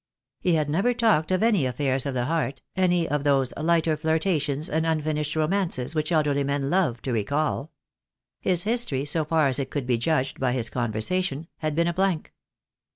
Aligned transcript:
He 0.39 0.53
had 0.55 0.67
never 0.67 0.95
talked 0.95 1.29
of 1.29 1.43
any 1.43 1.63
affairs 1.67 2.07
of 2.07 2.15
the 2.15 2.25
heart, 2.25 2.63
any 2.75 3.07
of 3.07 3.23
those 3.23 3.53
lighter 3.55 3.95
flirtations 3.95 4.67
and 4.67 4.83
unfinished 4.83 5.35
romances 5.35 5.93
which 5.93 6.11
elderly 6.11 6.43
men 6.43 6.71
love 6.71 7.03
to 7.03 7.11
recall. 7.13 7.71
His 8.39 8.63
history, 8.63 9.05
so 9.05 9.23
far 9.23 9.45
as 9.45 9.59
it 9.59 9.69
could 9.69 9.85
be 9.85 9.99
judged 9.99 10.39
by 10.39 10.53
his 10.53 10.71
conversation, 10.71 11.45
had 11.57 11.75
been 11.75 11.85
a 11.87 11.93
blank. 11.93 12.33